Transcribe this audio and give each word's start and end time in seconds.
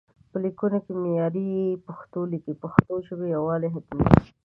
په 0.31 0.37
ليکونو 0.43 0.77
کې 0.83 0.91
معياري 1.01 1.49
پښتو 1.85 2.19
ليکئ، 2.31 2.53
د 2.57 2.59
پښتو 2.63 2.93
ژبې 3.07 3.27
يووالي 3.35 3.67
حتمي 3.75 4.05
دی 4.13 4.21